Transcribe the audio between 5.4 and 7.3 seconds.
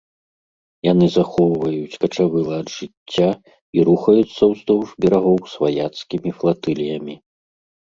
сваяцкімі флатыліямі.